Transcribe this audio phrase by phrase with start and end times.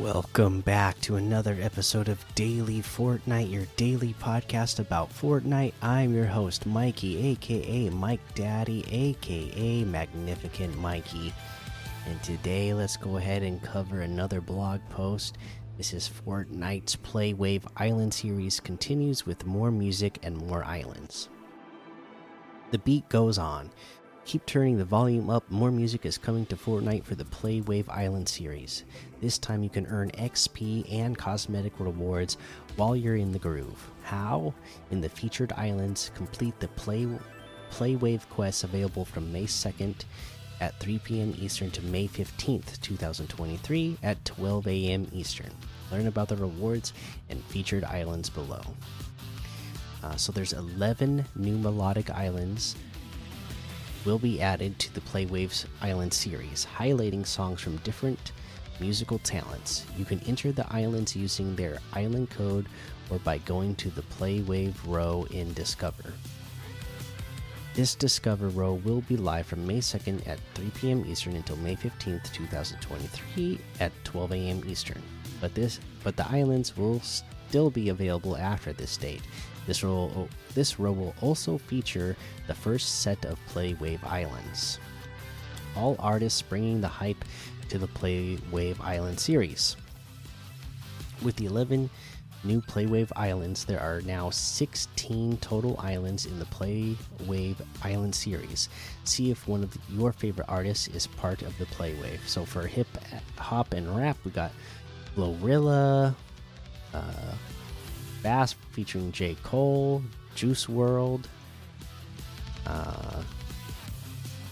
[0.00, 5.74] Welcome back to another episode of Daily Fortnite, your daily podcast about Fortnite.
[5.82, 11.34] I'm your host, Mikey, aka Mike Daddy, aka Magnificent Mikey.
[12.08, 15.36] And today, let's go ahead and cover another blog post.
[15.76, 21.28] This is Fortnite's Playwave Island series continues with more music and more islands.
[22.70, 23.70] The beat goes on.
[24.26, 25.50] Keep turning the volume up.
[25.50, 28.84] More music is coming to Fortnite for the Play Wave Island series.
[29.20, 32.36] This time you can earn XP and cosmetic rewards
[32.76, 33.90] while you're in the groove.
[34.04, 34.54] How?
[34.90, 37.08] In the featured islands, complete the Play
[37.70, 40.04] Play Wave quests available from May 2nd
[40.60, 41.34] at 3 p.m.
[41.38, 45.08] Eastern to May 15th, 2023 at 12 a.m.
[45.12, 45.50] Eastern.
[45.90, 46.92] Learn about the rewards
[47.30, 48.60] and featured islands below.
[50.02, 52.76] Uh, so there's 11 new melodic islands
[54.04, 58.32] will be added to the Playwaves Island series, highlighting songs from different
[58.80, 59.86] musical talents.
[59.96, 62.66] You can enter the islands using their island code
[63.10, 66.12] or by going to the Playwave row in Discover.
[67.74, 71.04] This Discover row will be live from May 2nd at 3 p.m.
[71.06, 74.62] Eastern until May 15th, 2023 at 12 a.m.
[74.66, 75.00] Eastern.
[75.40, 77.00] But this but the islands will
[77.50, 79.22] still be available after this date.
[79.66, 84.78] This row, this row will also feature the first set of Playwave Islands.
[85.74, 87.24] All artists bringing the hype
[87.68, 89.76] to the Playwave Island series.
[91.22, 91.90] With the 11
[92.44, 98.68] new Playwave Islands, there are now 16 total islands in the Playwave Island series.
[99.02, 102.20] See if one of your favorite artists is part of the Playwave.
[102.28, 102.86] So for hip
[103.36, 104.52] hop and rap, we got
[105.16, 106.14] Glorilla,
[106.94, 107.34] uh,
[108.22, 109.36] Bas featuring J.
[109.42, 110.02] Cole,
[110.34, 111.24] Juice WRLD.
[112.66, 113.22] Uh,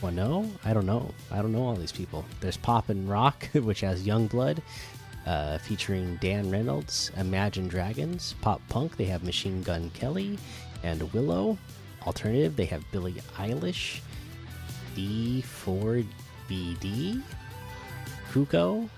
[0.00, 1.12] well, no, I don't know.
[1.30, 2.24] I don't know all these people.
[2.40, 4.60] There's Pop and Rock, which has YUNGBLUD,
[5.26, 7.10] uh, featuring Dan Reynolds.
[7.16, 8.96] Imagine Dragons, Pop Punk.
[8.96, 10.38] They have Machine Gun Kelly
[10.82, 11.56] and Willow.
[12.06, 14.00] Alternative, they have Billie Eilish,
[14.94, 16.04] d4vd,
[18.30, 18.90] Cuco,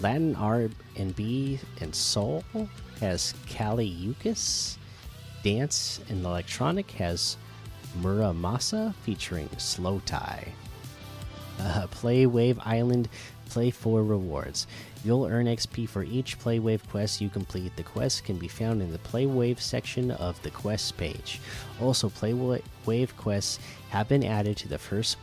[0.00, 2.44] Latin R and Soul
[3.00, 4.76] has Kali Uchis.
[5.42, 7.36] Dance and Electronic has
[7.96, 10.48] Mura Masa featuring slowthai.
[11.60, 13.08] Uh, play Wave Island
[13.50, 14.66] Play for rewards.
[15.04, 17.76] You'll earn XP for each Playwave quest you complete.
[17.76, 21.40] The quests can be found in the Playwave section of the quests page.
[21.80, 23.58] Also, Playwave quests
[23.90, 25.18] have been added to the first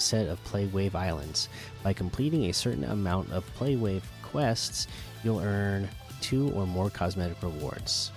[0.00, 1.48] set of Playwave Islands.
[1.82, 4.86] By completing a certain amount of Playwave quests,
[5.22, 5.88] you'll earn
[6.20, 8.12] two or more cosmetic rewards.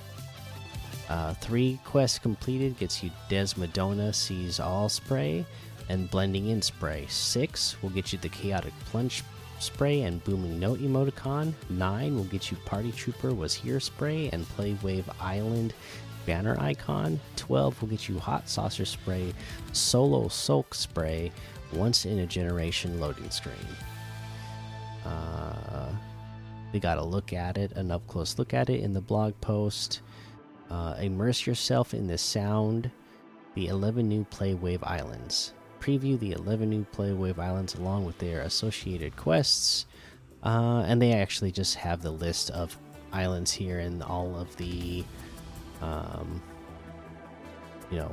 [1.10, 5.46] Uh, three quests completed gets you Desmodona Sees All spray
[5.90, 7.06] and Blending In spray.
[7.10, 9.24] Six will get you the Chaotic Plunge
[9.60, 11.54] spray and Booming Note emoticon.
[11.70, 15.74] Nine will get you Party Trooper Was Here spray and Playwave Island
[16.26, 17.20] banner icon.
[17.36, 19.34] 12 will get you Hot Saucer spray,
[19.72, 21.32] Solo Sulk spray,
[21.74, 23.56] once in a generation loading screen.
[25.06, 25.92] Uh,
[26.72, 29.34] we got a look at it, an up close look at it in the blog
[29.42, 30.02] post.
[30.70, 32.90] Uh, immerse yourself in the sound,
[33.54, 35.54] the 11 new Playwave Islands.
[35.80, 39.86] Preview the 11 new Playwave Islands along with their associated quests.
[40.44, 42.78] Uh, and they actually just have the list of
[43.12, 45.04] islands here and all of the,
[45.84, 46.42] um,
[47.92, 48.12] you know,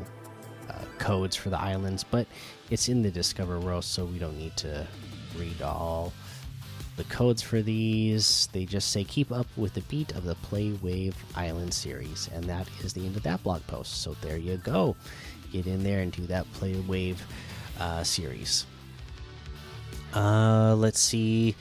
[0.68, 2.04] uh, codes for the islands.
[2.04, 2.26] But
[2.70, 4.86] it's in the Discover row, so we don't need to
[5.38, 6.12] read all
[6.96, 8.48] the codes for these.
[8.52, 12.44] They just say keep up with the beat of the Play Wave Island series, and
[12.44, 14.02] that is the end of that blog post.
[14.02, 14.96] So there you go.
[15.52, 17.24] Get in there and do that Play Wave
[17.78, 18.66] uh, series.
[20.14, 21.54] Uh, let's see.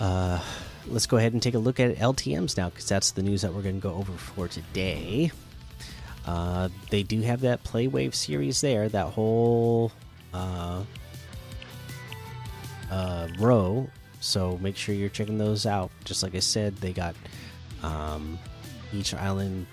[0.00, 0.42] Uh,
[0.86, 3.52] let's go ahead and take a look at LTMs now, because that's the news that
[3.52, 5.30] we're going to go over for today.
[6.26, 9.92] Uh, they do have that Play Wave series there, that whole
[10.32, 10.82] uh,
[12.90, 13.88] uh, row
[14.24, 15.90] so make sure you're checking those out.
[16.04, 17.14] Just like I said, they got
[17.82, 18.38] um,
[18.90, 19.66] each island,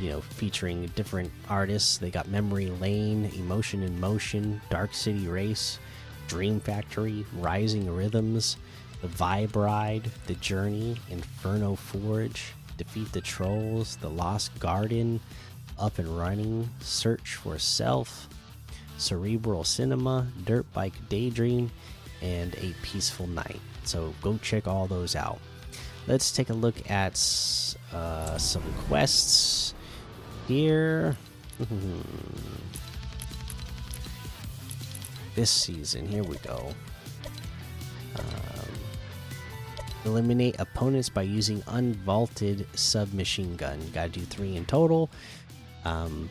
[0.00, 1.98] you know, featuring different artists.
[1.98, 5.80] They got Memory Lane, Emotion in Motion, Dark City Race,
[6.28, 8.56] Dream Factory, Rising Rhythms,
[9.02, 15.20] The Vibe Ride, The Journey, Inferno Forge, Defeat the Trolls, The Lost Garden,
[15.78, 18.28] Up and Running, Search for Self,
[18.98, 21.70] Cerebral Cinema, Dirt Bike Daydream,
[22.22, 23.60] and A Peaceful Night.
[23.84, 25.38] So go check all those out.
[26.06, 27.14] Let's take a look at
[27.92, 29.74] uh, some quests
[30.46, 31.16] here.
[35.34, 36.72] this season, here we go.
[38.18, 38.55] Um,
[40.06, 43.80] Eliminate opponents by using unvaulted submachine gun.
[43.82, 45.10] You gotta do three in total.
[45.84, 46.30] Um,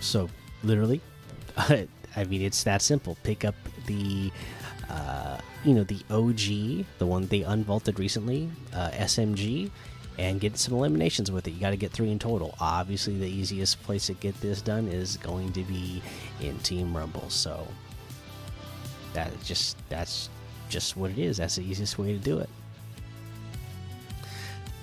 [0.00, 0.28] so
[0.62, 1.00] literally,
[1.56, 3.16] I mean, it's that simple.
[3.22, 3.54] Pick up
[3.86, 4.30] the,
[4.88, 9.70] uh, you know, the OG, the one they unvaulted recently, uh, SMG,
[10.18, 11.52] and get some eliminations with it.
[11.52, 12.54] You got to get three in total.
[12.60, 16.02] Obviously, the easiest place to get this done is going to be
[16.40, 17.30] in Team Rumble.
[17.30, 17.66] So
[19.14, 20.28] that just that's
[20.70, 21.36] just what it is.
[21.36, 22.48] That's the easiest way to do it.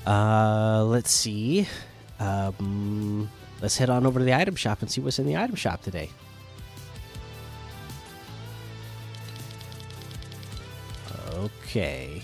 [0.05, 1.67] Uh, let's see.
[2.19, 3.29] Um,
[3.61, 5.81] let's head on over to the item shop and see what's in the item shop
[5.81, 6.09] today.
[11.33, 12.21] Okay.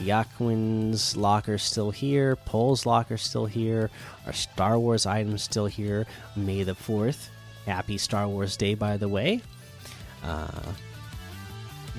[0.00, 2.36] Yakwin's locker still here.
[2.36, 3.90] Pole's locker still here.
[4.26, 6.06] Our Star Wars items still here.
[6.36, 7.28] May the 4th.
[7.66, 9.42] Happy Star Wars Day, by the way.
[10.24, 10.72] Uh,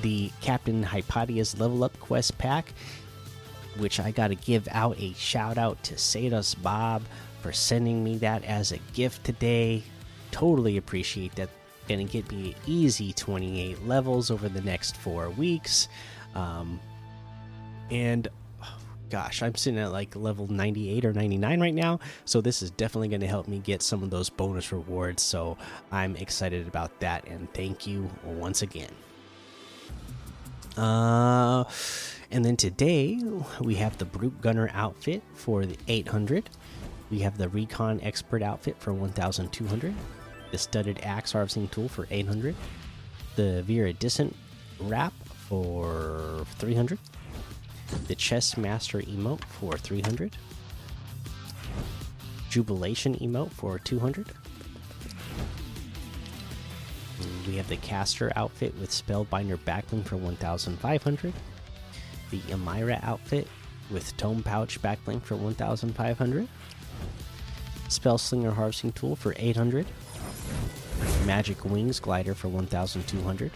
[0.01, 2.73] the Captain Hypatia's Level Up Quest Pack,
[3.77, 7.03] which I got to give out a shout out to Sados Bob
[7.41, 9.83] for sending me that as a gift today.
[10.31, 11.49] Totally appreciate that.
[11.89, 15.89] Gonna get me easy 28 levels over the next four weeks.
[16.35, 16.79] Um,
[17.89, 18.27] and
[18.63, 18.77] oh,
[19.09, 21.99] gosh, I'm sitting at like level 98 or 99 right now.
[22.23, 25.23] So this is definitely to help me get some of those bonus rewards.
[25.23, 25.57] So
[25.91, 27.27] I'm excited about that.
[27.27, 28.91] And thank you once again.
[30.77, 31.63] Uh,
[32.31, 33.19] and then today
[33.59, 36.49] we have the Brute Gunner outfit for the 800.
[37.09, 39.93] We have the Recon Expert outfit for 1,200.
[40.51, 42.55] The Studded Axe Harvesting Tool for 800.
[43.35, 44.33] The Viridescent
[44.79, 46.97] Wrap for 300.
[48.07, 50.35] The Chess Master emote for 300.
[52.49, 54.27] Jubilation emote for 200.
[57.47, 61.33] We have the Caster outfit with Spellbinder Backbling for 1,500.
[62.29, 63.47] The Amira outfit
[63.89, 66.47] with Tome Pouch Backbling for 1,500.
[67.89, 69.85] Spellslinger Harvesting Tool for 800.
[71.25, 73.51] Magic Wings Glider for 1,200.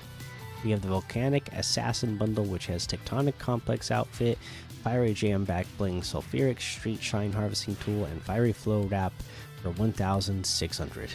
[0.63, 4.38] We have the Volcanic Assassin Bundle, which has Tectonic Complex outfit,
[4.83, 9.13] Fiery Jam Backbling, Sulfuric Street Shine Harvesting Tool, and Fiery Flow Wrap
[9.61, 11.11] for 1,600.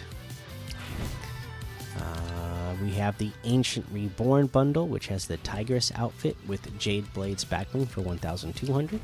[2.80, 7.86] We have the Ancient Reborn bundle, which has the Tigress outfit with Jade Blades backbling
[7.86, 9.00] for 1,200,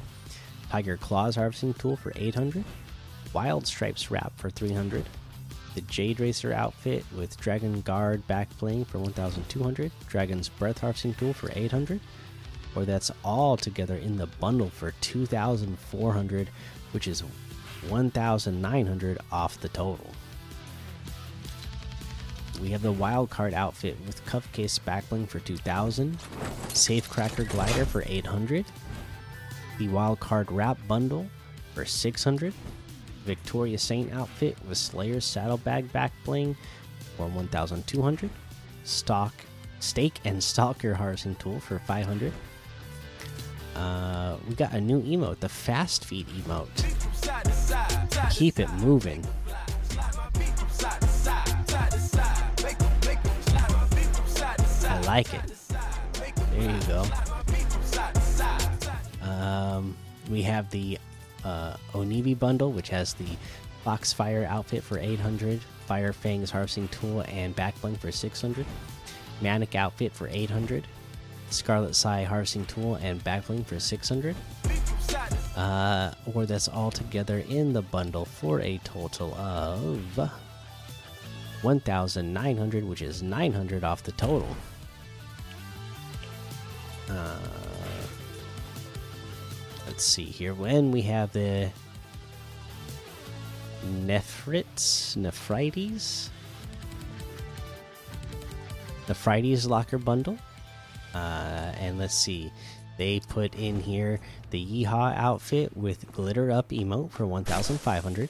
[0.71, 2.65] Tiger Claws harvesting tool for 800,
[3.35, 5.05] Wild Stripes wrap for 300,
[5.75, 11.51] the Jade Racer outfit with Dragon Guard backbling for 1,200, Dragon's Breath harvesting tool for
[11.55, 12.01] 800,
[12.75, 16.49] or that's all together in the bundle for 2,400,
[16.93, 17.23] which is
[17.91, 20.11] 1,900 off the total.
[22.61, 26.19] We have the wild card outfit with cuff case backbling for 2000,
[26.69, 28.65] Safecracker glider for 800,
[29.79, 31.27] the wild card wrap bundle
[31.75, 32.55] for 600,
[33.25, 36.57] Victoria Saint outfit with Slayer saddlebag backbling
[37.17, 38.31] for 1200,
[38.85, 39.35] stock
[39.81, 42.33] stake and stalker harvesting tool for 500.
[43.75, 46.71] Uh, we got a new emote, the fast feed emote.
[48.35, 49.23] Keep it moving.
[55.07, 55.43] Like it.
[56.51, 57.05] There you go.
[59.23, 59.97] Um,
[60.31, 60.99] we have the
[61.45, 63.29] uh, Onibi bundle, which has the
[63.85, 68.67] Foxfire outfit for 800, Fire Fangs harvesting tool and backbling for 600,
[69.41, 70.87] Manic outfit for 800,
[71.51, 74.35] Scarlet Sai harvesting tool and backbling for 600.
[75.57, 80.19] Uh, or that's all together in the bundle for a total of
[81.63, 84.49] 1,900, which is 900 off the total.
[87.09, 87.39] Uh,
[89.87, 90.55] let's see here.
[90.55, 91.71] When we have the
[93.85, 96.31] Nephrits, Nephrites,
[99.07, 100.39] the Nephrites locker bundle.
[101.15, 102.53] Uh, and let's see,
[102.99, 104.21] they put in here
[104.51, 108.29] the Yeehaw outfit with glitter up emote for 1,500,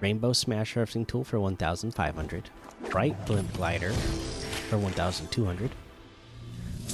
[0.00, 2.50] Rainbow Smash harvesting tool for 1,500,
[2.90, 5.70] Bright Blimp glider for 1,200,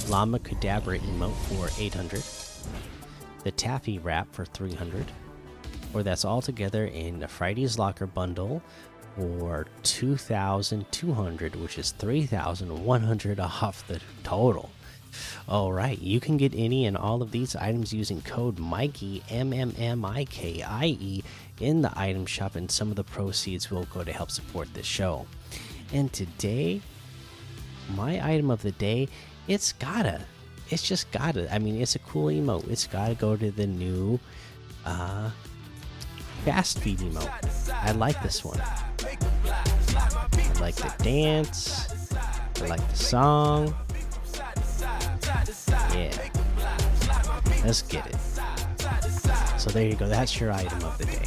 [0.07, 2.23] Llama Cadabra emote for 800,
[3.43, 5.11] the Taffy wrap for 300,
[5.93, 8.61] or that's all together in the Friday's Locker bundle
[9.15, 14.69] for 2,200, which is 3,100 off the total.
[15.47, 19.53] All right, you can get any and all of these items using code Mikey M
[19.53, 21.23] M M I K I E
[21.59, 24.85] in the item shop, and some of the proceeds will go to help support this
[24.85, 25.25] show.
[25.93, 26.81] And today,
[27.95, 29.07] my item of the day,
[29.47, 30.21] it's gotta
[30.69, 31.53] it's just gotta.
[31.53, 32.69] I mean, it's a cool emote.
[32.69, 34.19] It's gotta go to the new
[34.83, 35.29] uh,
[36.43, 37.71] fast feed emote.
[37.71, 38.59] I like this one.
[38.59, 42.11] I like the dance.
[42.61, 43.75] I like the song.
[45.93, 46.11] Yeah.
[47.63, 48.15] Let's get it.
[49.59, 50.07] So there you go.
[50.07, 51.25] That's your item of the day.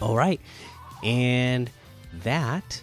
[0.00, 0.40] All right.
[1.02, 1.70] And
[2.22, 2.82] that